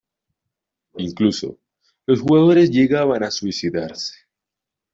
Incluso, 0.97 1.59
los 2.07 2.21
jugadores 2.21 2.71
llegaban 2.71 3.21
a 3.23 3.29
suicidarse. 3.29 4.15